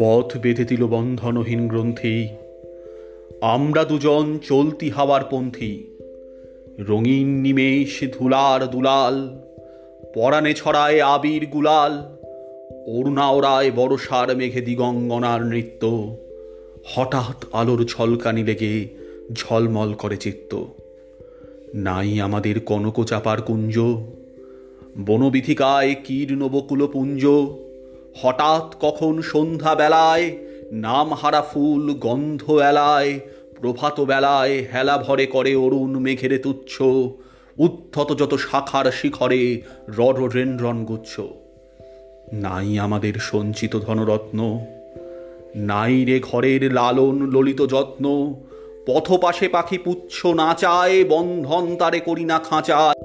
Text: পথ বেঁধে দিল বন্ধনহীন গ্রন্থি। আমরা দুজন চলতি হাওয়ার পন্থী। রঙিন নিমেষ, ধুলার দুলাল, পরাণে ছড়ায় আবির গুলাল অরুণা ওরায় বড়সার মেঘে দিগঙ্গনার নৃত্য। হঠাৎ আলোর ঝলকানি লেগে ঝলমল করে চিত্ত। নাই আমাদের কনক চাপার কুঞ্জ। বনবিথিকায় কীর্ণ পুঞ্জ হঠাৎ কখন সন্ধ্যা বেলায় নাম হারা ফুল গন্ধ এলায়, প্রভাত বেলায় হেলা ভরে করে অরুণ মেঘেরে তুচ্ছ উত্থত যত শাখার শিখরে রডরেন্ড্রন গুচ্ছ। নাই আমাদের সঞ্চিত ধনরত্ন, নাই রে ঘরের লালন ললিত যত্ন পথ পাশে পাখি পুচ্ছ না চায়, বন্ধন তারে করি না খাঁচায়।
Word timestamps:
পথ 0.00 0.36
বেঁধে 0.38 0.64
দিল 0.64 0.86
বন্ধনহীন 0.86 1.68
গ্রন্থি। 1.68 2.28
আমরা 3.40 3.84
দুজন 3.84 4.38
চলতি 4.48 4.90
হাওয়ার 4.90 5.20
পন্থী। 5.30 5.84
রঙিন 6.78 7.40
নিমেষ, 7.40 8.04
ধুলার 8.18 8.66
দুলাল, 8.66 9.38
পরাণে 10.14 10.54
ছড়ায় 10.54 11.00
আবির 11.00 11.46
গুলাল 11.46 11.92
অরুণা 12.86 13.30
ওরায় 13.30 13.70
বড়সার 13.70 14.36
মেঘে 14.36 14.60
দিগঙ্গনার 14.60 15.42
নৃত্য। 15.42 16.16
হঠাৎ 16.94 17.44
আলোর 17.52 17.84
ঝলকানি 17.84 18.44
লেগে 18.44 18.88
ঝলমল 19.34 19.92
করে 19.92 20.16
চিত্ত। 20.16 20.64
নাই 21.74 22.20
আমাদের 22.20 22.60
কনক 22.60 23.04
চাপার 23.04 23.42
কুঞ্জ। 23.42 23.78
বনবিথিকায় 25.06 25.94
কীর্ণ 26.04 26.48
পুঞ্জ 26.86 27.26
হঠাৎ 28.16 28.66
কখন 28.80 29.14
সন্ধ্যা 29.22 29.72
বেলায় 29.74 30.26
নাম 30.72 31.08
হারা 31.14 31.42
ফুল 31.42 31.84
গন্ধ 31.94 32.42
এলায়, 32.50 33.20
প্রভাত 33.60 34.00
বেলায় 34.00 34.54
হেলা 34.74 34.96
ভরে 34.98 35.26
করে 35.26 35.52
অরুণ 35.56 35.92
মেঘেরে 35.98 36.38
তুচ্ছ 36.38 36.74
উত্থত 37.58 38.08
যত 38.18 38.32
শাখার 38.34 38.86
শিখরে 38.92 39.42
রডরেন্ড্রন 39.96 40.78
গুচ্ছ। 40.84 41.20
নাই 42.32 42.68
আমাদের 42.78 43.14
সঞ্চিত 43.20 43.72
ধনরত্ন, 43.78 44.38
নাই 45.56 45.94
রে 46.04 46.16
ঘরের 46.20 46.62
লালন 46.72 47.16
ললিত 47.30 47.60
যত্ন 47.66 48.04
পথ 48.86 49.06
পাশে 49.12 49.48
পাখি 49.48 49.78
পুচ্ছ 49.78 50.26
না 50.26 50.54
চায়, 50.54 51.04
বন্ধন 51.04 51.64
তারে 51.76 52.00
করি 52.00 52.24
না 52.24 52.38
খাঁচায়। 52.38 52.99